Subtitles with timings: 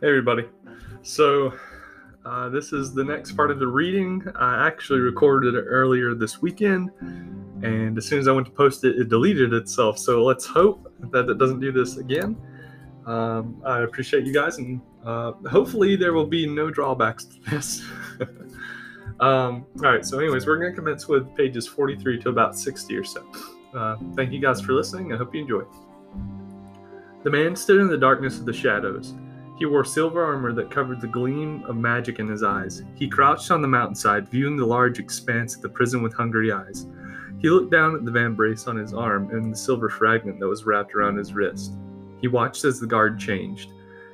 [0.00, 0.44] Hey, everybody.
[1.02, 1.52] So,
[2.24, 4.22] uh, this is the next part of the reading.
[4.34, 6.90] I actually recorded it earlier this weekend,
[7.62, 9.98] and as soon as I went to post it, it deleted itself.
[9.98, 12.34] So, let's hope that it doesn't do this again.
[13.04, 17.82] Um, I appreciate you guys, and uh, hopefully, there will be no drawbacks to this.
[19.20, 22.96] um, all right, so, anyways, we're going to commence with pages 43 to about 60
[22.96, 23.22] or so.
[23.74, 25.12] Uh, thank you guys for listening.
[25.12, 25.64] I hope you enjoy.
[27.22, 29.12] The man stood in the darkness of the shadows.
[29.60, 32.82] He wore silver armor that covered the gleam of magic in his eyes.
[32.94, 36.86] He crouched on the mountainside, viewing the large expanse of the prison with hungry eyes.
[37.40, 40.64] He looked down at the vambrace on his arm and the silver fragment that was
[40.64, 41.74] wrapped around his wrist.
[42.22, 43.70] He watched as the guard changed,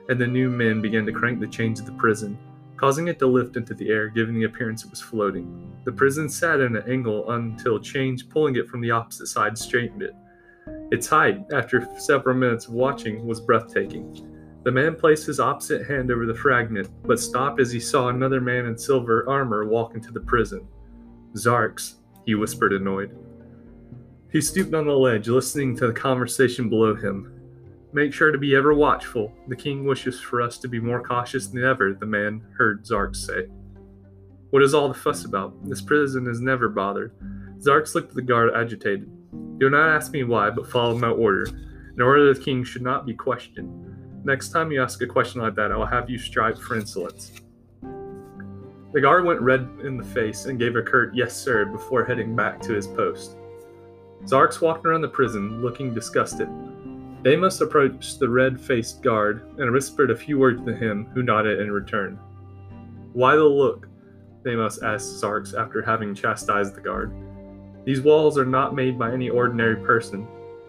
[0.08, 2.36] and the new men began to crank the chains of the prison,
[2.76, 5.72] causing it to lift into the air, giving the appearance it was floating.
[5.84, 10.02] The prison sat in an angle until change, pulling it from the opposite side, straightened
[10.02, 10.14] it.
[10.90, 14.32] Its height, after several minutes of watching, was breathtaking.
[14.66, 18.40] The man placed his opposite hand over the fragment, but stopped as he saw another
[18.40, 20.66] man in silver armor walk into the prison.
[21.34, 23.16] Zarks, he whispered, annoyed.
[24.32, 27.32] He stooped on the ledge, listening to the conversation below him.
[27.92, 29.32] Make sure to be ever watchful.
[29.46, 33.24] The king wishes for us to be more cautious than ever, the man heard Zarks
[33.24, 33.46] say.
[34.50, 35.54] What is all the fuss about?
[35.64, 37.12] This prison is never bothered.
[37.60, 39.08] Zarks looked at the guard agitated.
[39.60, 41.44] Do not ask me why, but follow my order.
[41.44, 43.85] An order the king should not be questioned.
[44.26, 47.30] Next time you ask a question like that, I will have you strive for insolence.
[48.92, 52.34] The guard went red in the face and gave a curt yes, sir, before heading
[52.34, 53.36] back to his post.
[54.24, 56.48] Zarks walked around the prison, looking disgusted.
[57.22, 61.60] Deimos approached the red faced guard and whispered a few words to him, who nodded
[61.60, 62.18] in return.
[63.12, 63.86] Why the look?
[64.44, 67.14] Deimos asked Zarks after having chastised the guard.
[67.84, 70.26] These walls are not made by any ordinary person.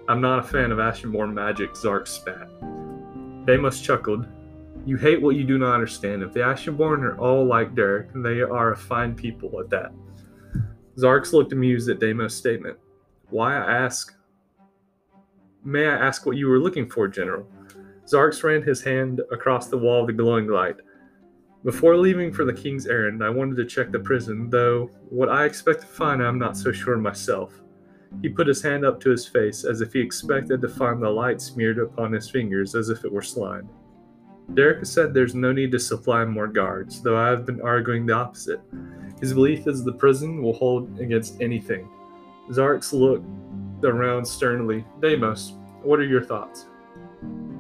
[0.08, 2.52] I'm not a fan of Ashenborn magic, Zarks spat.
[3.48, 4.28] Deimos chuckled.
[4.86, 6.22] You hate what you do not understand.
[6.22, 9.94] If the Ashenborn are all like Derek, they are a fine people at that.
[10.98, 12.78] Zarks looked amused at Deimos' statement.
[13.30, 14.14] Why I ask?
[15.64, 17.48] May I ask what you were looking for, General?
[18.06, 20.76] Zarks ran his hand across the wall of the glowing light.
[21.64, 25.46] Before leaving for the king's errand, I wanted to check the prison, though what I
[25.46, 27.54] expect to find I'm not so sure myself.
[28.22, 31.10] He put his hand up to his face as if he expected to find the
[31.10, 33.70] light smeared upon his fingers as if it were slime.
[34.54, 38.14] Derek said there's no need to supply more guards, though I have been arguing the
[38.14, 38.62] opposite.
[39.20, 41.90] His belief is the prison will hold against anything.
[42.50, 43.26] Zarks looked
[43.84, 44.86] around sternly.
[45.02, 45.54] Deimos,
[45.84, 46.66] what are your thoughts?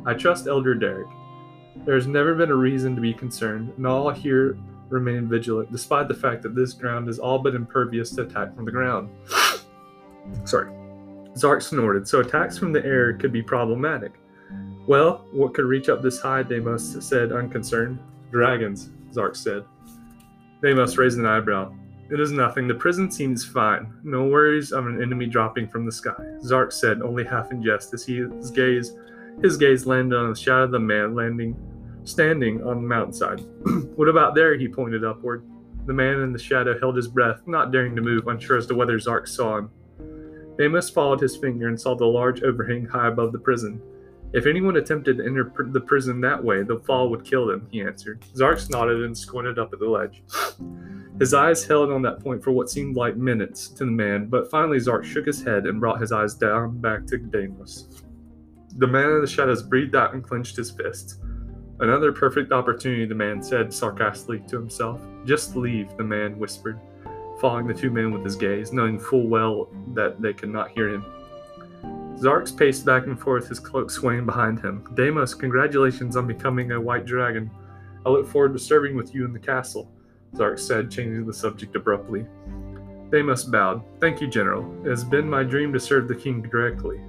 [0.06, 1.07] I trust Elder Derek.
[1.86, 4.57] There has never been a reason to be concerned, and all here
[4.90, 8.66] remain vigilant, despite the fact that this ground is all but impervious to attack from
[8.66, 9.09] the ground.
[10.46, 10.72] Sorry.
[11.36, 14.14] Zark snorted, so attacks from the air could be problematic.
[14.88, 18.00] Well, what could reach up this high, Deimos said, unconcerned.
[18.32, 19.64] Dragons, Zark said.
[20.62, 21.74] Deimos raised an eyebrow.
[22.10, 22.68] It is nothing.
[22.68, 23.94] The prison seems fine.
[24.04, 26.16] No worries of an enemy dropping from the sky.
[26.42, 28.94] Zark said, only half in jest, as he, his gaze
[29.42, 31.56] his gaze landed on the shadow of the man landing
[32.06, 33.42] standing on the mountainside.
[33.96, 34.58] what about there?
[34.58, 35.46] He pointed upward.
[35.86, 38.76] The man in the shadow held his breath, not daring to move, unsure as to
[38.76, 39.70] whether Zark saw him.
[40.57, 43.81] Deimos followed his finger and saw the large overhang high above the prison.
[44.34, 47.68] If anyone attempted to enter pr- the prison that way, the fall would kill them,
[47.72, 48.22] he answered.
[48.35, 50.23] Zarks nodded and squinted up at the ledge.
[51.19, 54.51] His eyes held on that point for what seemed like minutes to the man, but
[54.51, 58.03] finally Zark shook his head and brought his eyes down back to Deimos.
[58.78, 61.19] The man in the shadows breathed out and clenched his fists.
[61.79, 65.01] Another perfect opportunity, the man said sarcastically to himself.
[65.25, 66.79] Just leave, the man whispered
[67.40, 70.90] following the two men with his gaze, knowing full well that they could not hear
[70.90, 71.06] him.
[72.18, 74.84] Zarks paced back and forth, his cloak swaying behind him.
[74.96, 77.52] Deimos, congratulations on becoming a white dragon.
[78.06, 79.92] I look forward to serving with you in the castle,
[80.34, 82.25] Zarks said, changing the subject abruptly.
[83.12, 83.84] Deimos bowed.
[84.02, 84.86] Thank you, General.
[84.86, 87.00] It has been my dream to serve the king directly.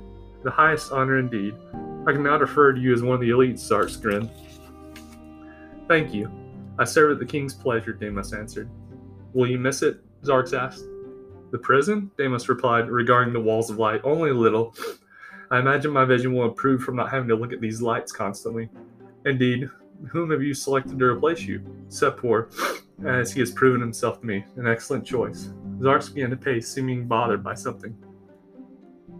[0.44, 1.54] The highest honor indeed.
[2.06, 4.30] I can now refer to you as one of the elites, Zarks grinned.
[5.88, 6.30] Thank you.
[6.78, 8.68] I serve at the king's pleasure, Deimos answered.
[9.32, 10.00] Will you miss it?
[10.22, 10.84] Zarks asked.
[11.50, 12.10] The prison?
[12.18, 14.00] Deimos replied, regarding the walls of light.
[14.04, 14.74] Only a little.
[15.50, 18.68] I imagine my vision will improve from not having to look at these lights constantly.
[19.24, 19.70] Indeed,
[20.10, 21.60] whom have you selected to replace you?
[21.88, 22.52] Sepor,
[23.06, 24.44] as he has proven himself to me.
[24.56, 25.50] An excellent choice.
[25.78, 27.96] Zarks began to pace, seeming bothered by something.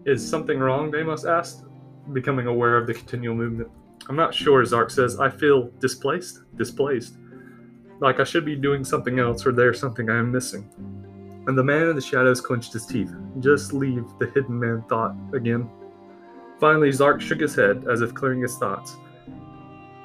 [0.05, 0.91] Is something wrong?
[0.91, 1.65] Deimos asked,
[2.13, 3.71] becoming aware of the continual movement.
[4.09, 5.19] I'm not sure, Zark says.
[5.19, 6.41] I feel displaced.
[6.57, 7.15] Displaced.
[8.01, 10.69] Like I should be doing something else, or there's something I am missing.
[11.47, 13.13] And the man in the shadows clenched his teeth.
[13.41, 15.69] Just leave, the hidden man thought again.
[16.61, 18.97] Finally, Zark shook his head, as if clearing his thoughts.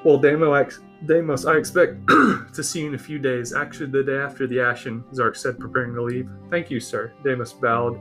[0.04, 3.54] Well, Deimos, I expect to see you in a few days.
[3.54, 6.30] Actually, the day after the Ashen, Zark said, preparing to leave.
[6.50, 7.14] Thank you, sir.
[7.24, 7.96] Deimos bowed,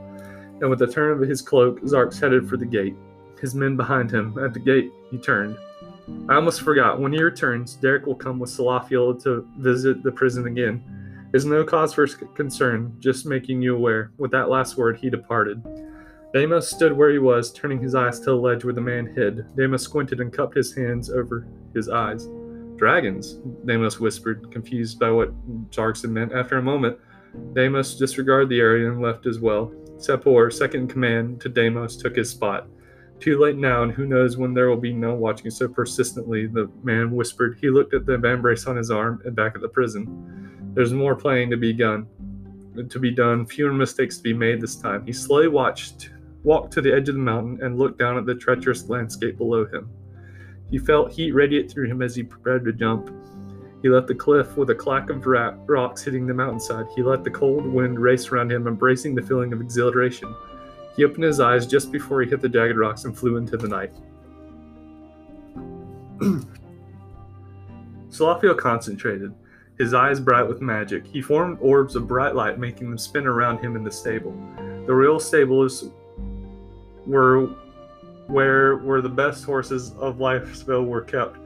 [0.61, 2.95] and with a turn of his cloak, Zark headed for the gate.
[3.39, 4.37] His men behind him.
[4.37, 5.57] At the gate, he turned.
[6.29, 6.99] I almost forgot.
[6.99, 10.83] When he returns, Derek will come with Salafiel to visit the prison again.
[11.31, 14.11] There's no cause for concern, just making you aware.
[14.17, 15.63] With that last word, he departed.
[16.33, 19.55] Deimos stood where he was, turning his eyes to the ledge where the man hid.
[19.55, 22.27] Deimos squinted and cupped his hands over his eyes.
[22.75, 25.31] Dragons, Deimos whispered, confused by what
[25.69, 26.33] Zarkson meant.
[26.33, 26.97] After a moment,
[27.53, 29.71] Deimos disregarded the area and left as well.
[29.97, 32.67] Sepor, second in command to Deimos, took his spot.
[33.23, 36.69] Too late now, and who knows when there will be no watching so persistently, the
[36.83, 37.57] man whispered.
[37.61, 40.73] He looked at the vambrace on his arm and back at the prison.
[40.73, 42.05] There's more playing to be done.
[42.89, 45.05] To be done, fewer mistakes to be made this time.
[45.05, 46.09] He slowly watched,
[46.43, 49.67] walked to the edge of the mountain, and looked down at the treacherous landscape below
[49.67, 49.89] him.
[50.69, 53.09] He felt heat radiate through him as he prepared to jump.
[53.81, 56.87] He left the cliff with a clack of rocks hitting the mountainside.
[56.93, 60.35] He let the cold wind race around him, embracing the feeling of exhilaration.
[60.95, 63.67] He opened his eyes just before he hit the jagged rocks and flew into the
[63.67, 63.91] night.
[68.09, 69.33] Salafiel concentrated,
[69.79, 71.05] his eyes bright with magic.
[71.07, 74.35] He formed orbs of bright light, making them spin around him in the stable.
[74.85, 75.85] The real stables
[77.07, 77.47] were
[78.27, 81.37] where where the best horses of Lifespell were kept.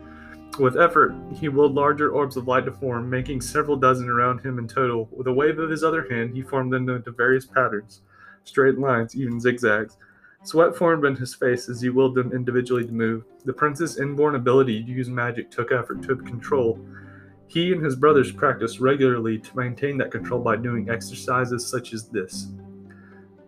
[0.59, 4.59] With effort, he willed larger orbs of light to form, making several dozen around him
[4.59, 5.07] in total.
[5.11, 8.01] With a wave of his other hand, he formed them into various patterns
[8.47, 9.97] straight lines, even zigzags.
[10.43, 13.23] Sweat formed on his face as he willed them individually to move.
[13.45, 16.79] The prince's inborn ability to use magic took effort to control.
[17.47, 22.07] He and his brothers practiced regularly to maintain that control by doing exercises such as
[22.09, 22.47] this.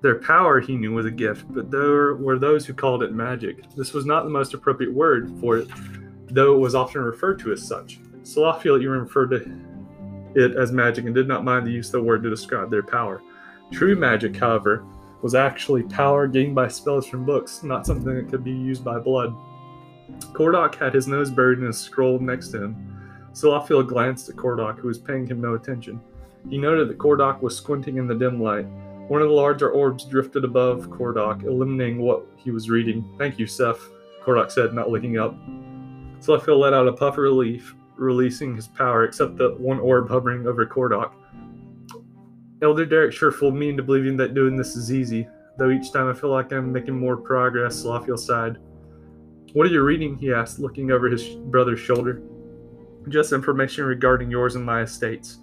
[0.01, 3.69] Their power, he knew, was a gift, but there were those who called it magic.
[3.75, 5.67] This was not the most appropriate word for it,
[6.27, 7.99] though it was often referred to as such.
[8.23, 9.59] Salafiel even referred to
[10.35, 12.83] it as magic and did not mind the use of the word to describe their
[12.83, 13.21] power.
[13.71, 14.86] True magic, however,
[15.21, 19.00] was actually power gained by spells from books, not something that could be used by
[19.00, 19.36] blood.
[20.33, 22.86] Kordok had his nose buried in a scroll next to him.
[23.33, 26.01] Salafiel glanced at Kordok, who was paying him no attention.
[26.50, 28.66] He noted that Kordok was squinting in the dim light.
[29.07, 33.07] One of the larger orbs drifted above Kordok, illuminating what he was reading.
[33.18, 33.81] Thank you, Seth,
[34.24, 35.36] Kordok said, not looking up.
[36.19, 40.48] Salafiel let out a puff of relief, releasing his power, except the one orb hovering
[40.48, 41.12] over Kordok.
[42.61, 45.27] Elder Derek sure fooled me into believing that doing this is easy,
[45.57, 48.57] though each time I feel like I'm making more progress, Salafiel sighed.
[49.53, 50.17] What are you reading?
[50.17, 52.21] he asked, looking over his brother's shoulder.
[53.07, 55.39] Just information regarding yours and my estates.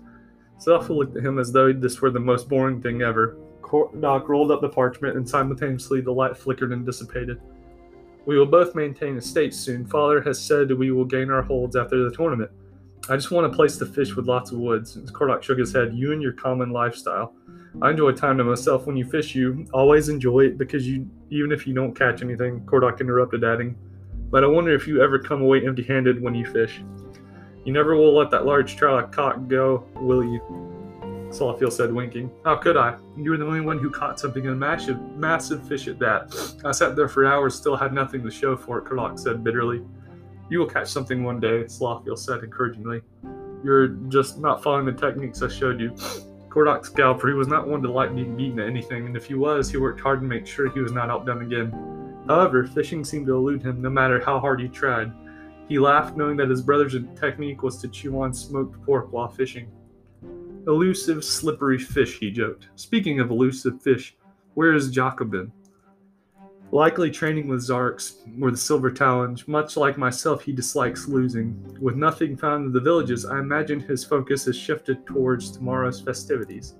[0.59, 3.39] Salafiel looked at him as though this were the most boring thing ever.
[4.01, 7.41] Doc rolled up the parchment, and simultaneously the light flickered and dissipated.
[8.27, 9.87] We will both maintain estates soon.
[9.87, 12.51] Father has said we will gain our holds after the tournament.
[13.09, 14.97] I just want a place to fish with lots of woods.
[15.13, 15.95] Kordok shook his head.
[15.95, 17.35] You and your common lifestyle.
[17.81, 19.35] I enjoy time to myself when you fish.
[19.35, 22.63] You always enjoy it because you, even if you don't catch anything.
[22.63, 23.77] Kordok interrupted, adding,
[24.31, 26.83] "But I wonder if you ever come away empty-handed when you fish.
[27.65, 30.41] You never will let that large trout caught go, will you?"
[31.29, 32.31] Salafiel said, winking.
[32.45, 32.97] How could I?
[33.17, 36.33] You were the only one who caught something, a massive, massive fish at that.
[36.65, 38.85] I sat there for hours, still had nothing to show for it.
[38.85, 39.83] Kordok said bitterly.
[40.49, 43.03] You will catch something one day, Salafiel said encouragingly.
[43.65, 45.91] You're just not following the techniques I showed you.
[46.49, 49.27] Kordok scowled, for he was not one to like being beaten at anything, and if
[49.27, 51.73] he was, he worked hard to make sure he was not outdone again.
[52.29, 55.13] However, fishing seemed to elude him no matter how hard he tried.
[55.69, 59.69] He laughed, knowing that his brother's technique was to chew on smoked pork while fishing.
[60.67, 62.69] Elusive, slippery fish, he joked.
[62.77, 64.17] Speaking of elusive fish,
[64.55, 65.53] where is Jacobin?
[66.73, 71.57] Likely training with Zarks or the Silver Talons, much like myself, he dislikes losing.
[71.81, 76.75] With nothing found in the villages, I imagine his focus has shifted towards tomorrow's festivities.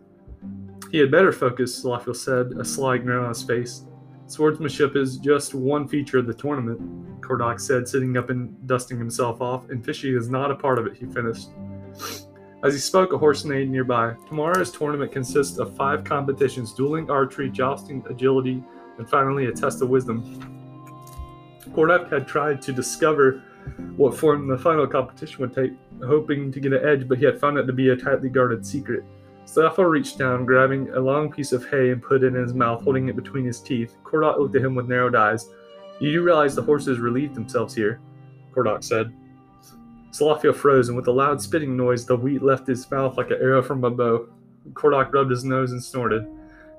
[0.91, 3.85] He had better focus, Salafiel said, a sly grin on his face.
[4.27, 9.41] Swordsmanship is just one feature of the tournament, Kordok said, sitting up and dusting himself
[9.41, 11.51] off, and fishing is not a part of it, he finished.
[12.65, 14.15] As he spoke, a horse neighed nearby.
[14.27, 18.65] Tomorrow's tournament consists of five competitions dueling, archery, jousting, agility,
[18.99, 20.23] and finally a test of wisdom.
[21.71, 23.43] Kordok had tried to discover
[23.97, 25.73] what form the final competition would take,
[26.05, 28.65] hoping to get an edge, but he had found it to be a tightly guarded
[28.65, 29.05] secret.
[29.45, 32.83] Salafiel reached down, grabbing a long piece of hay and put it in his mouth,
[32.83, 33.97] holding it between his teeth.
[34.05, 35.49] Kordok looked at him with narrowed eyes.
[36.01, 38.01] You do realize the horses relieved themselves here,
[38.53, 39.13] Kordok said.
[40.11, 43.39] Salafiel froze, and with a loud spitting noise, the wheat left his mouth like an
[43.41, 44.29] arrow from a bow.
[44.73, 46.27] Kordok rubbed his nose and snorted.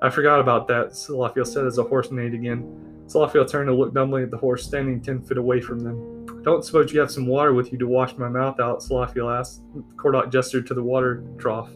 [0.00, 3.04] I forgot about that, Salafiel said as the horse neighed again.
[3.06, 6.42] Salafiel turned to look dumbly at the horse standing ten feet away from them.
[6.42, 9.62] Don't suppose you have some water with you to wash my mouth out, Salafiel asked.
[9.96, 11.70] Kordok gestured to the water trough.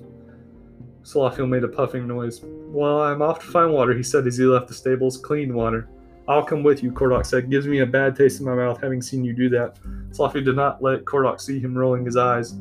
[1.02, 2.40] Salafiel made a puffing noise.
[2.44, 5.16] Well, I'm off to find water, he said as he left the stables.
[5.16, 5.88] Clean water.
[6.28, 7.50] I'll come with you, Kordok said.
[7.50, 9.78] Gives me a bad taste in my mouth having seen you do that.
[10.10, 12.54] Salafiel did not let Kordok see him rolling his eyes.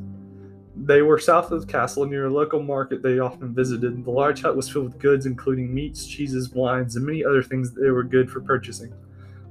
[0.84, 4.04] They were south of the castle near a local market they often visited.
[4.04, 7.72] The large hut was filled with goods, including meats, cheeses, wines, and many other things
[7.74, 8.92] that were good for purchasing.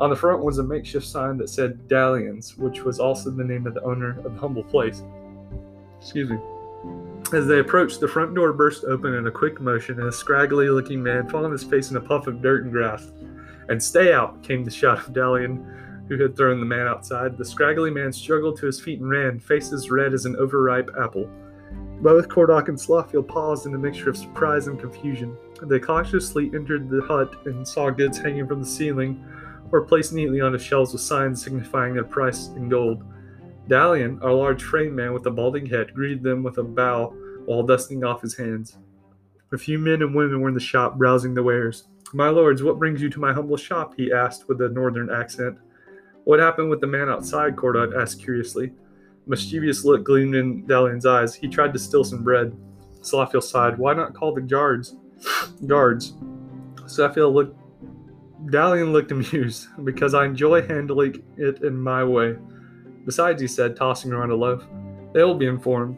[0.01, 3.67] On the front was a makeshift sign that said Dalian's, which was also the name
[3.67, 5.03] of the owner of the humble place.
[6.01, 6.39] Excuse me.
[7.33, 10.69] As they approached, the front door burst open in a quick motion, and a scraggly
[10.69, 13.13] looking man fell on his face in a puff of dirt and grass.
[13.69, 15.65] And stay out, came the shout of Dalian,
[16.11, 17.39] who had thrown the man outside.
[17.39, 21.31] The scraggly man struggled to his feet and ran, faces red as an overripe apple.
[22.03, 25.37] Both Kordok and Salafiel paused in a mixture of surprise and confusion.
[25.63, 29.25] They cautiously entered the hut and saw goods hanging from the ceiling
[29.71, 33.05] or placed neatly on the shelves with signs signifying their price in gold.
[33.69, 37.15] Dalian, a large frame man with a balding head, greeted them with a bow
[37.45, 38.79] while dusting off his hands.
[39.53, 41.85] A few men and women were in the shop browsing the wares.
[42.13, 43.95] My lords, what brings you to my humble shop?
[43.97, 45.59] he asked with a northern accent.
[46.25, 47.57] What happened with the man outside?
[47.57, 48.67] Kordok asked curiously.
[48.67, 51.35] A mischievous look gleamed in Dalian's eyes.
[51.35, 52.57] He tried to steal some bread.
[53.01, 53.79] Salafiel sighed.
[53.79, 54.97] Why not call the guards?
[55.67, 56.15] guards.
[56.85, 57.57] Salafiel looked.
[58.47, 59.69] Dalian looked amused.
[59.85, 62.37] Because I enjoy handling it in my way.
[63.07, 64.65] Besides, he said, tossing around a loaf,
[65.13, 65.97] they will be informed.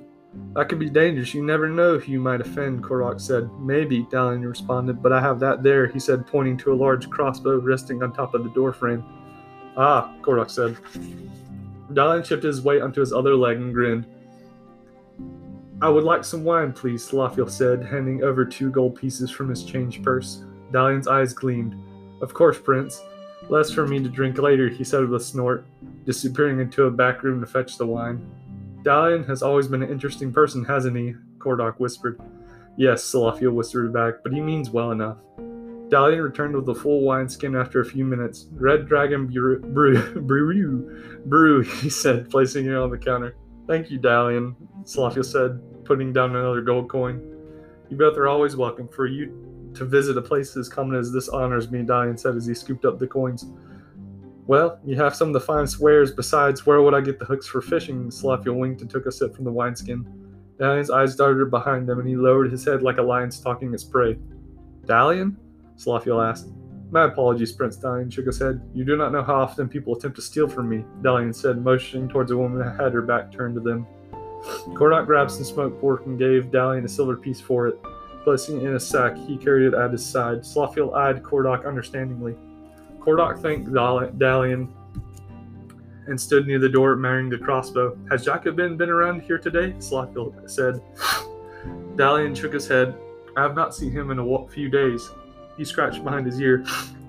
[0.54, 1.34] That could be dangerous.
[1.34, 3.50] You never know who you might offend, Kordok said.
[3.58, 7.58] Maybe, Dalian responded, but I have that there, he said, pointing to a large crossbow
[7.58, 9.04] resting on top of the door frame.
[9.76, 10.76] Ah, Kordok said.
[11.92, 14.06] Dalian shifted his weight onto his other leg and grinned.
[15.80, 19.64] I would like some wine, please, Salafiel said, handing over two gold pieces from his
[19.64, 20.44] change purse.
[20.70, 21.74] Dalian's eyes gleamed.
[22.22, 23.02] Of course, Prince.
[23.48, 25.66] Less for me to drink later, he said with a snort,
[26.06, 28.24] disappearing into a back room to fetch the wine.
[28.84, 31.14] Dalian has always been an interesting person, hasn't he?
[31.38, 32.20] Kordok whispered.
[32.76, 35.18] Yes, Salafiel whispered back, but he means well enough.
[35.92, 38.46] Dalian returned with a full wineskin after a few minutes.
[38.52, 43.36] Red Dragon Brew, brew, brew, he said, placing it on the counter.
[43.66, 47.20] Thank you, Dalian, Salafiel said, putting down another gold coin.
[47.90, 48.88] You both are always welcome.
[48.88, 52.46] For you to visit a place as common as this honors me, Dalian said as
[52.46, 53.44] he scooped up the coins.
[54.46, 56.10] Well, you have some of the finest wares.
[56.10, 58.08] Besides, where would I get the hooks for fishing?
[58.08, 60.06] Salafiel winked and took a sip from the wineskin.
[60.58, 63.84] Dalian's eyes darted behind them, and he lowered his head like a lion stalking its
[63.84, 64.16] prey.
[64.86, 65.36] Dalian?
[65.76, 66.48] Salafiel asked.
[66.90, 68.60] My apologies, Prince Dalian shook his head.
[68.74, 72.08] You do not know how often people attempt to steal from me, Dalian said, motioning
[72.08, 73.86] towards a woman that had her back turned to them.
[74.74, 77.80] Kordok grabbed some smoked pork and gave Dalian a silver piece for it.
[78.24, 80.40] Placing it in a sack, he carried it at his side.
[80.40, 82.34] Salafiel eyed Kordok understandingly.
[82.98, 84.68] Kordok thanked Dalian
[86.06, 87.96] and stood near the door, marrying the crossbow.
[88.10, 89.72] Has Jacobin been around here today?
[89.78, 90.82] Salafiel said.
[91.96, 92.94] Dalian shook his head.
[93.36, 95.10] I have not seen him in a few days.
[95.56, 96.64] He scratched behind his ear.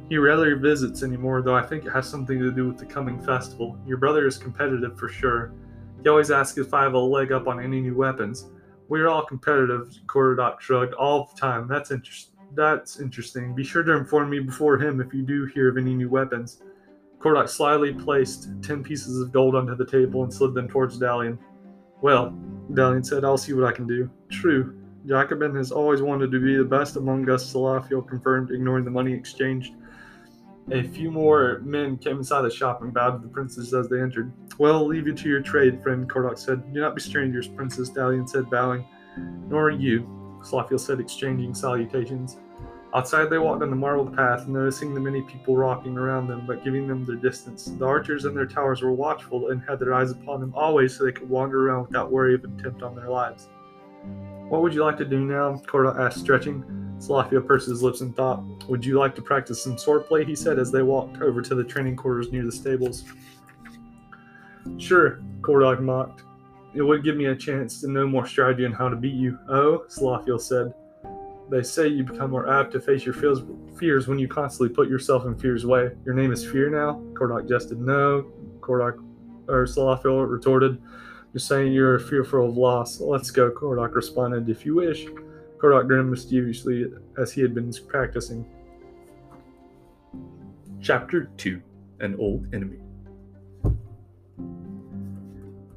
[0.10, 3.22] He rarely visits anymore, though I think it has something to do with the coming
[3.22, 3.78] festival.
[3.88, 5.54] Your brother is competitive for sure.
[6.02, 8.50] He always asks if I have a leg up on any new weapons.
[8.90, 11.68] We're all competitive, Kordok shrugged, all the time.
[11.68, 12.36] That's interesting.
[12.54, 13.56] That's interesting.
[13.56, 16.62] Be sure to inform me before him if you do hear of any new weapons.
[17.20, 21.38] Kordok slyly placed ten pieces of gold onto the table and slid them towards Dalian.
[22.02, 22.38] Well,
[22.74, 24.10] Dalian said, I'll see what I can do.
[24.30, 24.83] True.
[25.06, 29.14] Jacobin has always wanted to be the best among us, Salafiel confirmed, ignoring the money
[29.14, 29.74] exchanged.
[30.72, 34.00] A few more men came inside the shop and bowed to the princes as they
[34.00, 34.32] entered.
[34.58, 36.74] Well, leave you to your trade, friend, Kordok said.
[36.74, 38.86] Do not be strangers, Princess, Dalian said, bowing.
[39.50, 40.04] Nor are you,
[40.42, 42.38] Salafiel said, exchanging salutations.
[42.96, 46.64] Outside, they walked on the marbled path, noticing the many people rocking around them, but
[46.64, 47.66] giving them their distance.
[47.66, 51.04] The archers and their towers were watchful and had their eyes upon them always so
[51.04, 53.50] they could wander around without worry of attempt on their lives.
[54.50, 55.62] What would you like to do now?
[55.66, 56.64] Kordok asked, stretching.
[57.00, 58.44] Salafiel pursed his lips and thought.
[58.70, 60.26] Would you like to practice some swordplay?
[60.28, 63.04] He said as they walked over to the training quarters near the stables.
[64.78, 66.24] Sure, Kordok mocked.
[66.74, 69.38] It would give me a chance to know more strategy on how to beat you.
[69.50, 70.74] Oh, Salafiel said.
[71.50, 75.26] They say you become more apt to face your fears when you constantly put yourself
[75.26, 75.92] in fear's way.
[76.06, 77.02] Your name is Fear now?
[77.14, 77.80] Kordok jested.
[77.80, 78.32] No,
[78.62, 79.04] Kordok
[79.48, 80.82] or Salafiel retorted.
[81.34, 83.02] You're saying you're fearful of loss.
[83.02, 84.50] Let's go, Kordok responded.
[84.50, 85.08] If you wish.
[85.58, 88.46] Kordok grinned mischievously as he had been practicing.
[90.80, 91.62] Chapter 2
[92.02, 92.78] An Old Enemy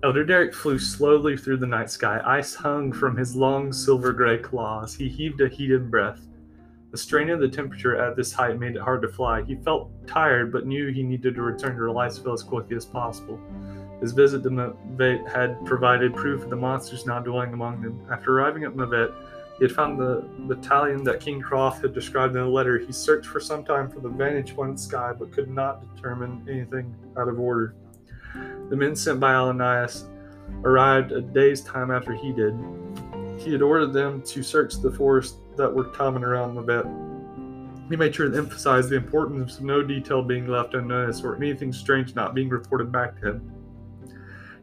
[0.02, 2.20] Elder Derek flew slowly through the night sky.
[2.24, 4.94] Ice hung from his long silver gray claws.
[4.94, 6.26] He heaved a heated breath.
[6.90, 9.42] The strain of the temperature at this height made it hard to fly.
[9.42, 13.40] He felt tired, but knew he needed to return to Riceville as quickly as possible.
[14.00, 18.00] His visit to Mavet had provided proof of the monsters now dwelling among them.
[18.10, 19.12] After arriving at Mavet,
[19.58, 22.78] he had found the battalion that King Hroth had described in a letter.
[22.78, 26.94] He searched for some time for the vantage point sky, but could not determine anything
[27.16, 27.74] out of order.
[28.68, 30.04] The men sent by Alanias
[30.62, 32.54] arrived a day's time after he did.
[33.38, 36.86] He had ordered them to search the forests that were common around Mavet.
[37.88, 41.72] He made sure to emphasize the importance of no detail being left unnoticed or anything
[41.72, 43.55] strange not being reported back to him.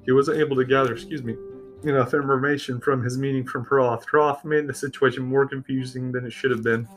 [0.05, 1.35] He wasn't able to gather, excuse me,
[1.83, 4.05] enough information from his meeting from Hroth.
[4.43, 6.87] Made the situation more confusing than it should have been.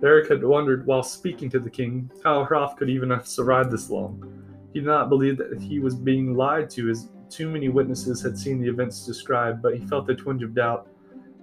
[0.00, 3.88] Derek had wondered, while speaking to the king, how Hroth could even have survived this
[3.88, 4.42] long.
[4.72, 8.36] He did not believe that he was being lied to, as too many witnesses had
[8.36, 10.88] seen the events described, but he felt a twinge of doubt.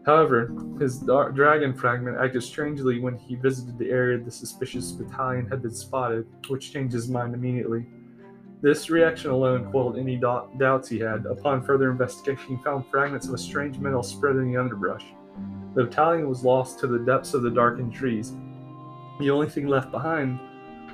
[0.06, 5.62] However, his dragon fragment acted strangely when he visited the area the suspicious battalion had
[5.62, 7.86] been spotted, which changed his mind immediately.
[8.62, 11.26] This reaction alone quelled any doubts he had.
[11.26, 15.06] Upon further investigation, he found fragments of a strange metal spread in the underbrush.
[15.76, 18.34] The battalion was lost to the depths of the darkened trees.
[19.20, 20.42] The only thing left behind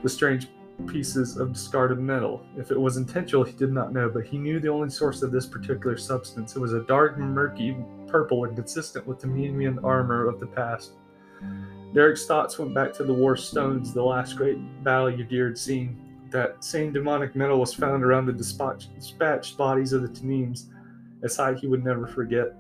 [0.04, 0.48] the strange
[0.88, 2.46] pieces of discarded metal.
[2.56, 5.32] If it was intentional, he did not know, but he knew the only source of
[5.32, 6.56] this particular substance.
[6.56, 7.76] It was a dark, murky
[8.08, 10.92] purple and consistent with the Menian armor of the past.
[11.94, 16.05] Derek's thoughts went back to the war stones, the last great battle Yadir had seen
[16.32, 20.66] that same demonic metal was found around the dispatched bodies of the Tanims,
[21.24, 22.56] a sight he would never forget.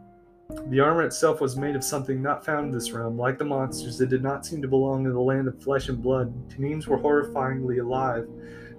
[0.67, 3.17] The armor itself was made of something not found in this realm.
[3.17, 6.01] Like the monsters, it did not seem to belong to the land of flesh and
[6.01, 6.33] blood.
[6.49, 8.27] Tanims were horrifyingly alive,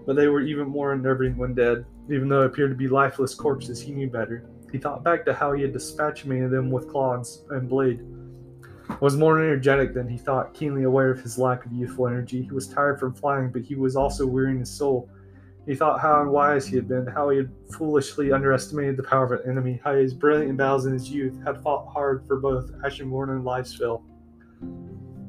[0.06, 1.84] but they were even more unnerving when dead.
[2.08, 4.48] Even though they appeared to be lifeless corpses, he knew better.
[4.70, 8.00] He thought back to how he had dispatched many of them with claws and blade
[9.00, 12.42] was more energetic than he thought, keenly aware of his lack of youthful energy.
[12.42, 15.08] He was tired from flying, but he was also wearying his soul.
[15.66, 19.40] He thought how unwise he had been, how he had foolishly underestimated the power of
[19.40, 23.30] an enemy, how his brilliant battles in his youth had fought hard for both Ashenborn
[23.30, 24.02] and Lifesville,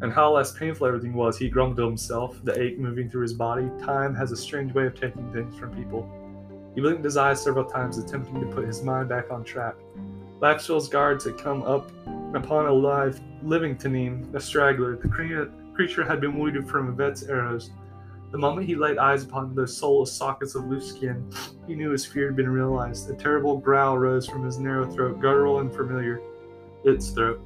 [0.02, 1.40] and how less painful everything was.
[1.40, 3.68] He grumbled to himself, the ache moving through his body.
[3.82, 6.08] Time has a strange way of taking things from people.
[6.76, 9.74] He blinked his eyes several times, attempting to put his mind back on track.
[10.40, 11.92] Lifesville's guards had come up
[12.34, 14.96] upon a live living Tanim, a straggler.
[14.98, 15.08] The
[15.74, 17.72] creature had been wounded from Yvette's arrows.
[18.32, 21.32] The moment he laid eyes upon those soulless sockets of loose skin,
[21.66, 23.10] he knew his fear had been realized.
[23.10, 26.22] A terrible growl rose from his narrow throat, guttural and familiar.
[26.84, 27.40] Its throat.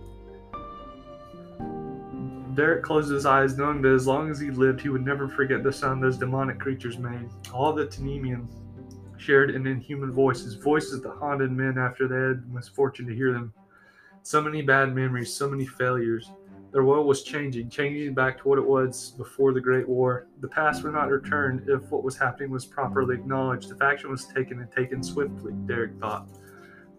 [2.55, 5.63] Derek closed his eyes, knowing that as long as he lived, he would never forget
[5.63, 7.29] the sound those demonic creatures made.
[7.53, 8.47] All the Tanemian
[9.17, 13.53] shared in inhuman voices, voices that haunted men after they had misfortune to hear them.
[14.23, 16.29] So many bad memories, so many failures.
[16.71, 20.27] Their world was changing, changing back to what it was before the Great War.
[20.41, 23.71] The past would not return if what was happening was properly acknowledged.
[23.71, 26.27] If action was taken and taken swiftly, Derek thought.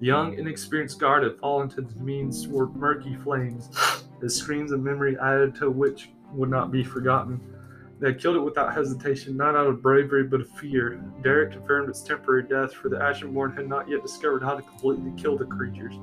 [0.00, 3.70] The young, inexperienced guard had fallen to the means were murky flames,
[4.20, 7.40] the screams of memory added to which would not be forgotten.
[8.00, 11.00] They had killed it without hesitation, not out of bravery but of fear.
[11.22, 15.12] Derek confirmed its temporary death, for the Ashenborn had not yet discovered how to completely
[15.16, 15.94] kill the creatures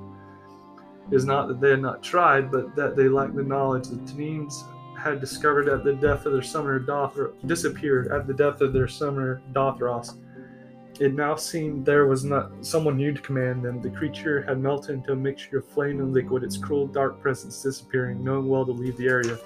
[1.12, 3.88] is not that they had not tried, but that they lacked the knowledge.
[3.88, 4.64] The Tanims
[4.98, 8.88] had discovered at the death of their summoner Dothros, disappeared at the death of their
[8.88, 10.18] summoner Dothros.
[11.00, 13.82] It now seemed there was not someone new to command them.
[13.82, 17.62] The creature had melted into a mixture of flame and liquid, its cruel dark presence
[17.64, 19.38] disappearing, knowing well to leave the area.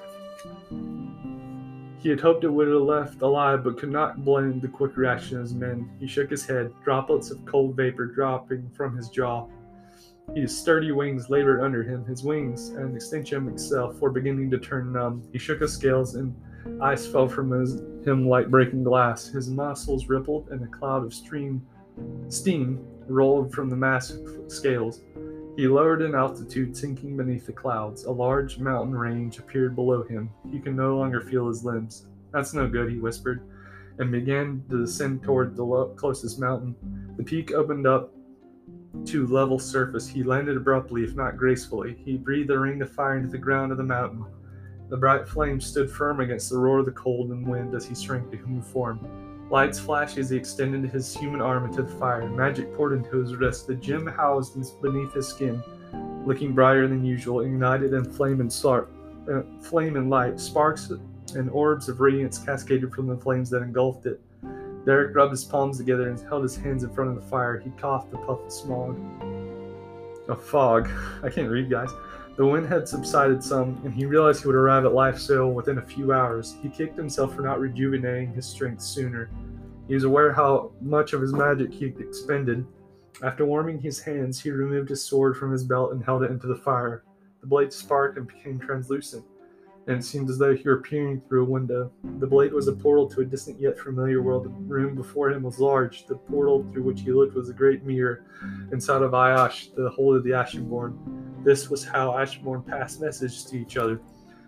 [1.99, 5.37] He had hoped it would have left alive, but could not blame the quick reaction
[5.37, 5.89] of his men.
[5.99, 9.47] He shook his head, droplets of cold vapor dropping from his jaw.
[10.35, 12.05] His sturdy wings labored under him.
[12.05, 15.23] His wings and extension himself were beginning to turn numb.
[15.31, 16.35] He shook his scales, and
[16.81, 19.27] ice fell from his, him like breaking glass.
[19.27, 21.65] His muscles rippled, and a cloud of stream,
[22.29, 25.01] steam rolled from the massive scales.
[25.55, 28.05] He lowered in altitude, sinking beneath the clouds.
[28.05, 30.31] A large mountain range appeared below him.
[30.51, 32.07] He could no longer feel his limbs.
[32.31, 33.43] That's no good, he whispered,
[33.99, 36.75] and began to descend toward the closest mountain.
[37.17, 38.12] The peak opened up
[39.05, 41.97] to level surface, he landed abruptly, if not gracefully.
[42.05, 44.25] He breathed a ring of fire into the ground of the mountain.
[44.89, 47.95] The bright flame stood firm against the roar of the cold and wind as he
[47.95, 49.47] shrank to human form.
[49.49, 52.27] Lights flashed as he extended his human arm into the fire.
[52.29, 53.67] Magic poured into his wrist.
[53.67, 55.61] The gem housed beneath his skin,
[56.25, 58.89] looking brighter than usual, ignited in flame and spark,
[59.31, 60.39] uh, flame and light.
[60.39, 60.91] Sparks
[61.35, 64.21] and orbs of radiance cascaded from the flames that engulfed it.
[64.85, 67.59] Derek rubbed his palms together and held his hands in front of the fire.
[67.59, 68.99] He coughed a puff of smog.
[70.29, 70.89] A fog.
[71.23, 71.89] I can't read, guys.
[72.35, 75.85] The wind had subsided some, and he realized he would arrive at Lifesville within a
[75.85, 76.55] few hours.
[76.63, 79.29] He kicked himself for not rejuvenating his strength sooner.
[79.87, 82.65] He was aware how much of his magic he expended.
[83.21, 86.47] After warming his hands, he removed his sword from his belt and held it into
[86.47, 87.03] the fire.
[87.41, 89.23] The blade sparked and became translucent,
[89.87, 91.91] and it seemed as though he were peering through a window.
[92.19, 94.45] The blade was a portal to a distant yet familiar world.
[94.45, 96.05] The room before him was large.
[96.05, 98.25] The portal through which he looked was a great mirror
[98.71, 100.97] inside of Ayash, the hold of the Ashenborn.
[101.43, 103.99] This was how Ashenborn passed messages to each other.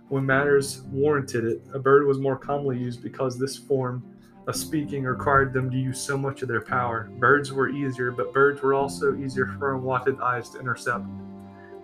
[0.07, 4.03] When matters warranted it, a bird was more commonly used because this form
[4.47, 7.09] of speaking required them to use so much of their power.
[7.17, 11.03] Birds were easier, but birds were also easier for unwanted eyes to intercept.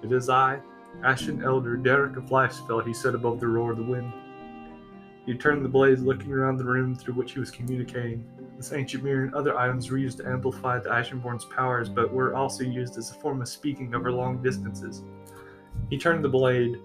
[0.04, 0.62] It is I,
[1.04, 4.14] Ashen Elder, Derek of Lifespell, he said above the roar of the wind.
[5.26, 8.26] He turned the blades, looking around the room through which he was communicating.
[8.58, 12.36] This ancient mirror and other items were used to amplify the Ashenborn's powers, but were
[12.36, 15.04] also used as a form of speaking over long distances.
[15.90, 16.78] He turned the blade,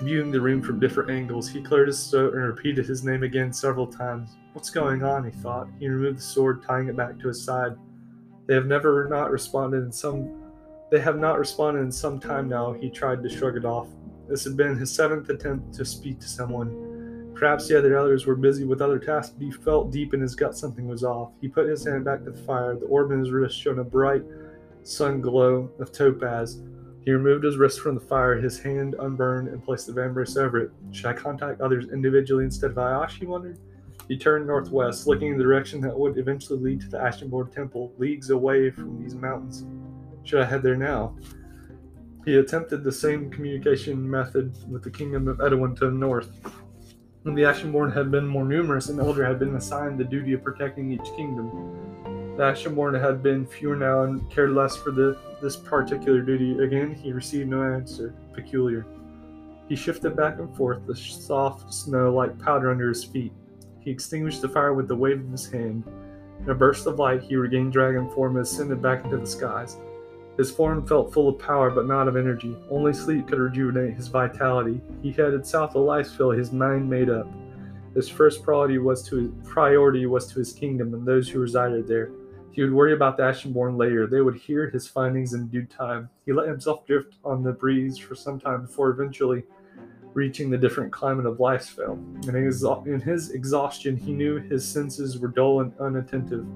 [0.00, 1.48] viewing the room from different angles.
[1.48, 4.36] He cleared his throat and repeated his name again several times.
[4.52, 5.24] What's going on?
[5.24, 5.68] he thought.
[5.78, 7.76] He removed the sword, tying it back to his side.
[8.46, 10.45] They have never not responded in some
[10.90, 12.72] they have not responded in some time now.
[12.72, 13.88] He tried to shrug it off.
[14.28, 17.32] This had been his seventh attempt to speak to someone.
[17.34, 20.34] Perhaps the other elders were busy with other tasks, but he felt deep in his
[20.34, 21.32] gut something was off.
[21.40, 22.76] He put his hand back to the fire.
[22.76, 24.22] The orb in his wrist shone a bright
[24.84, 26.62] sun glow of topaz.
[27.04, 30.58] He removed his wrist from the fire, his hand unburned, and placed the vambrace over
[30.58, 30.70] it.
[30.92, 33.18] Should I contact others individually instead of Ayash?
[33.18, 33.58] He wondered.
[34.08, 37.92] He turned northwest, looking in the direction that would eventually lead to the Ashenborn Temple,
[37.98, 39.66] leagues away from these mountains.
[40.26, 41.14] Should I head there now?
[42.24, 46.40] He attempted the same communication method with the kingdom of Edwin to the north.
[47.22, 50.42] When the Ashenborn had been more numerous, an elder had been assigned the duty of
[50.42, 52.34] protecting each kingdom.
[52.36, 56.58] The Ashenborn had been fewer now and cared less for the, this particular duty.
[56.58, 58.12] Again, he received no answer.
[58.34, 58.84] Peculiar.
[59.68, 63.32] He shifted back and forth, the soft snow like powder under his feet.
[63.78, 65.84] He extinguished the fire with the wave of his hand.
[66.40, 69.76] In a burst of light, he regained dragon form and ascended back into the skies.
[70.36, 72.54] His form felt full of power, but not of energy.
[72.70, 74.80] Only sleep could rejuvenate his vitality.
[75.02, 77.26] He headed south of Lifespell, his mind made up.
[77.94, 81.88] His first priority was to his priority was to his kingdom and those who resided
[81.88, 82.10] there.
[82.52, 84.06] He would worry about the Ashenborn later.
[84.06, 86.10] They would hear his findings in due time.
[86.26, 89.44] He let himself drift on the breeze for some time before eventually
[90.12, 91.98] reaching the different climate of Lifespell.
[92.26, 96.46] In his exhaustion, he knew his senses were dull and unattentive.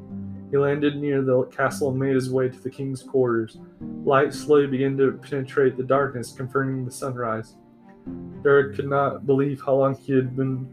[0.50, 3.58] He landed near the castle and made his way to the king's quarters.
[4.04, 7.54] Light slowly began to penetrate the darkness, confirming the sunrise.
[8.42, 10.68] Derek could not believe how long he had been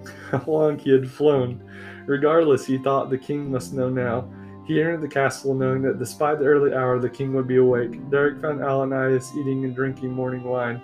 [0.30, 1.62] how long he had flown.
[2.06, 4.28] Regardless, he thought the king must know now.
[4.66, 8.08] He entered the castle knowing that despite the early hour, the king would be awake.
[8.10, 10.80] Derek found Alanias eating and drinking morning wine.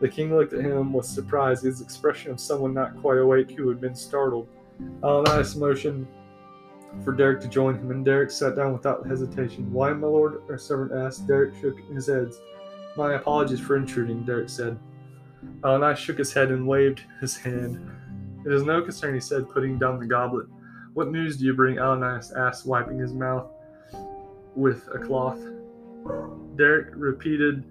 [0.00, 3.68] The king looked at him with surprise, his expression of someone not quite awake who
[3.68, 4.48] had been startled.
[5.02, 6.06] Alanias motioned
[7.04, 9.72] for Derek to join him, and Derek sat down without hesitation.
[9.72, 10.42] Why, my lord?
[10.48, 11.26] our servant asked.
[11.26, 12.30] Derek shook his head.
[12.96, 14.78] My apologies for intruding, Derek said.
[15.60, 17.78] Alanias shook his head and waved his hand.
[18.44, 20.46] It is no concern, he said, putting down the goblet.
[20.94, 21.76] What news do you bring?
[21.76, 23.46] Alanias asked, wiping his mouth
[24.54, 25.40] with a cloth.
[26.56, 27.64] Derek repeated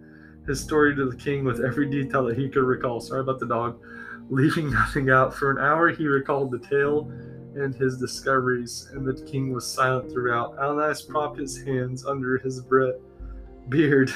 [0.47, 2.99] his story to the king with every detail that he could recall.
[2.99, 3.79] Sorry about the dog.
[4.29, 5.33] Leaving nothing out.
[5.33, 7.11] For an hour, he recalled the tale
[7.55, 10.57] and his discoveries, and the king was silent throughout.
[10.57, 12.61] Alanias propped his hands under his
[13.69, 14.11] beard,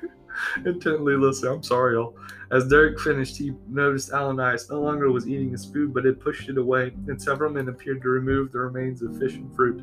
[0.66, 1.52] intently listening.
[1.52, 2.16] I'm sorry, y'all.
[2.50, 6.48] As Derek finished, he noticed Alanias no longer was eating his food, but had pushed
[6.48, 9.82] it away, and several men appeared to remove the remains of fish and fruit.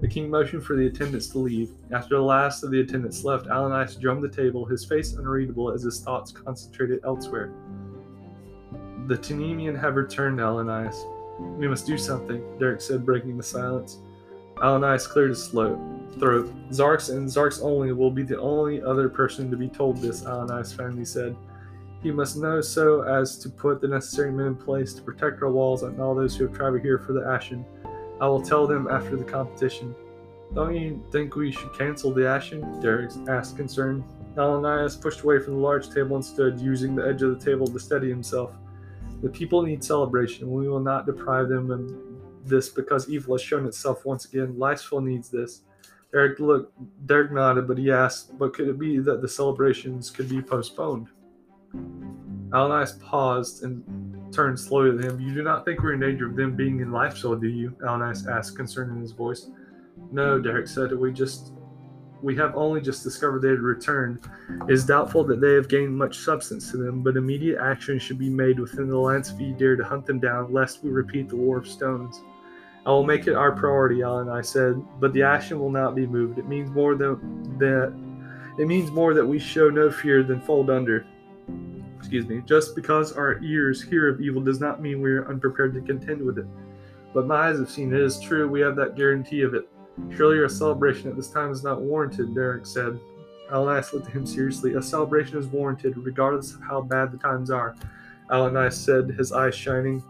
[0.00, 1.70] The king motioned for the attendants to leave.
[1.92, 5.84] After the last of the attendants left, Alanias drummed the table, his face unreadable as
[5.84, 7.52] his thoughts concentrated elsewhere.
[9.08, 11.06] The Tanemian have returned, Alanias.
[11.58, 13.98] We must do something, Derek said, breaking the silence.
[14.56, 15.78] Alanias cleared his throat.
[16.70, 20.76] Zarks and Zarks only will be the only other person to be told this, Alanias
[20.76, 21.34] finally said.
[22.02, 25.50] He must know so as to put the necessary men in place to protect our
[25.50, 27.64] walls and all those who have traveled here for the Ashen.
[28.20, 29.94] I will tell them after the competition.
[30.54, 32.80] Don't you think we should cancel the Ashen?
[32.80, 34.04] Derek asked, concerned.
[34.36, 37.66] Alanias pushed away from the large table and stood, using the edge of the table
[37.66, 38.52] to steady himself.
[39.22, 40.50] The people need celebration.
[40.50, 44.54] We will not deprive them of this because evil has shown itself once again.
[44.54, 45.62] Lifespell needs this.
[46.12, 46.72] Derek looked.
[47.06, 51.08] Derek nodded, but he asked, "But could it be that the celebrations could be postponed?"
[52.50, 53.82] Alanias paused and
[54.32, 55.20] turned slowly to him.
[55.20, 57.70] You do not think we're in danger of them being in Lifespell, do you?
[57.82, 59.50] Alanias asked, concern in his voice.
[60.10, 60.92] No, Derek said.
[60.92, 61.52] We just
[62.22, 64.20] We have only just discovered they had returned.
[64.68, 68.18] It is doubtful that they have gained much substance to them, but immediate action should
[68.18, 71.28] be made within the lance if you dare to hunt them down, lest we repeat
[71.28, 72.22] the War of Stones.
[72.86, 74.28] I will make it our priority, Alan.
[74.28, 76.38] I said, but the action will not be moved.
[76.38, 77.92] It means more than that.
[78.58, 81.06] It means more that we show no fear than fold under.
[81.98, 82.42] Excuse me.
[82.44, 86.20] Just because our ears hear of evil does not mean we are unprepared to contend
[86.20, 86.46] with it.
[87.14, 88.48] But my eyes have seen it is true.
[88.48, 89.68] We have that guarantee of it.
[90.14, 92.98] Surely a celebration at this time is not warranted, Derek said.
[93.50, 94.74] Alanias looked at him seriously.
[94.74, 97.76] A celebration is warranted, regardless of how bad the times are.
[98.30, 100.02] Alanias said, his eyes shining.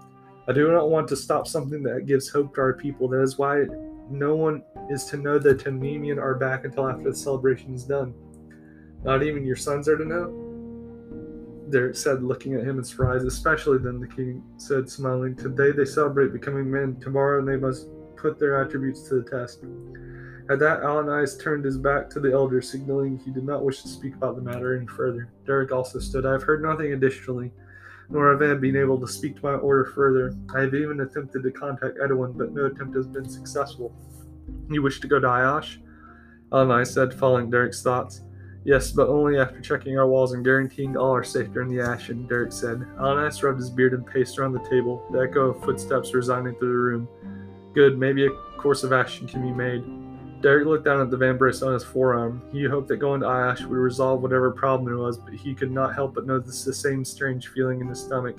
[0.49, 3.09] I do not want to stop something that gives hope to our people.
[3.09, 3.65] That is why
[4.11, 8.15] no one is to know that Tanemian are back until after the celebration is done.
[9.03, 10.39] Not even your sons are to know?
[11.71, 13.25] Derek said, looking at him in surprise.
[13.25, 15.35] Especially then, the king said, smiling.
[15.35, 16.97] Today they celebrate becoming men.
[17.01, 19.65] Tomorrow they must put their attributes to the test.
[20.51, 23.89] At that, Alanias turned his back to the elder, signaling he did not wish to
[23.89, 25.33] speak about the matter any further.
[25.47, 26.27] Derek also stood.
[26.27, 27.53] I have heard nothing additionally
[28.13, 30.35] nor have I been able to speak to my order further.
[30.55, 33.95] I have even attempted to contact Edwin, but no attempt has been successful.
[34.71, 35.79] You wish to go to Ayash?
[36.51, 38.23] Alanias said, following Derek's thoughts.
[38.65, 42.27] Yes, but only after checking our walls and guaranteeing all are safe during the action,
[42.27, 42.81] Derek said.
[42.99, 46.69] Alanias rubbed his beard and paced around the table, the echo of footsteps resounding through
[46.69, 47.09] the room.
[47.75, 49.83] Good, maybe a course of action can be made.
[50.43, 52.43] Derek looked down at the vambrace on his forearm.
[52.53, 55.71] He hoped that going to Ayash would resolve whatever problem it was, but he could
[55.71, 58.39] not help but notice the same strange feeling in his stomach.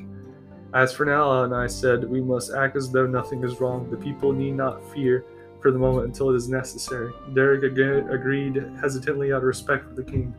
[0.74, 3.90] As for now, and I said, we must act as though nothing is wrong.
[3.90, 5.24] The people need not fear
[5.62, 7.14] for the moment until it is necessary.
[7.34, 10.36] Derek ag- agreed hesitantly out of respect for the king.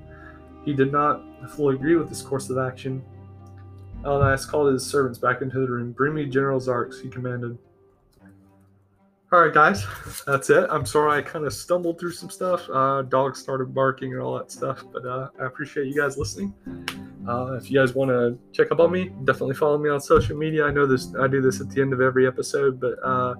[0.65, 3.03] He did not fully agree with this course of action.
[4.03, 5.93] Alanias called his servants back into the room.
[5.93, 7.57] Bring me General Zarks, he commanded.
[9.35, 9.85] All right, guys,
[10.29, 10.65] that's it.
[10.71, 12.71] I'm sorry I kind of stumbled through some stuff.
[12.71, 16.55] Uh, dogs started barking and all that stuff, but uh, I appreciate you guys listening.
[17.29, 20.37] Uh, if you guys want to check up on me, definitely follow me on social
[20.37, 20.65] media.
[20.67, 21.13] I know this.
[21.21, 23.35] I do this at the end of every episode, but uh,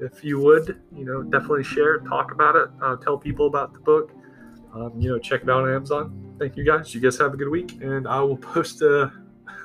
[0.00, 3.80] if you would, you know, definitely share, talk about it, uh, tell people about the
[3.80, 4.12] book.
[4.72, 6.34] Um, you know, check it out on Amazon.
[6.38, 6.94] Thank you guys.
[6.94, 9.10] You guys have a good week, and I will post uh,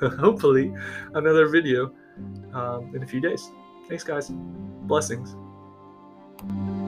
[0.18, 0.74] hopefully
[1.14, 1.94] another video
[2.52, 3.50] um, in a few days.
[3.88, 4.30] Thanks, guys.
[4.30, 5.34] Blessings.
[6.48, 6.81] Thank you.